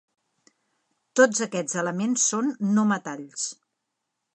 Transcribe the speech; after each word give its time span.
Tots 1.21 1.43
aquests 1.47 1.79
elements 1.85 2.27
són 2.33 2.53
no 2.75 2.91
metalls. 2.97 3.47